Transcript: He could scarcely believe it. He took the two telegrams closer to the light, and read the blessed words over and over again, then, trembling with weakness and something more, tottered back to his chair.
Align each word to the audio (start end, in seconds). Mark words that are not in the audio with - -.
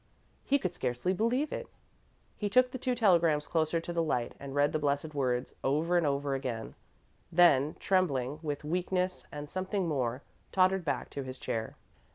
He 0.43 0.57
could 0.57 0.73
scarcely 0.73 1.13
believe 1.13 1.51
it. 1.53 1.67
He 2.35 2.49
took 2.49 2.71
the 2.71 2.79
two 2.79 2.95
telegrams 2.95 3.45
closer 3.45 3.79
to 3.81 3.93
the 3.93 4.01
light, 4.01 4.33
and 4.39 4.55
read 4.55 4.71
the 4.71 4.79
blessed 4.79 5.13
words 5.13 5.53
over 5.63 5.95
and 5.95 6.07
over 6.07 6.33
again, 6.33 6.73
then, 7.31 7.75
trembling 7.79 8.39
with 8.41 8.63
weakness 8.63 9.27
and 9.31 9.47
something 9.47 9.87
more, 9.87 10.23
tottered 10.51 10.83
back 10.83 11.11
to 11.11 11.21
his 11.21 11.37
chair. 11.37 11.75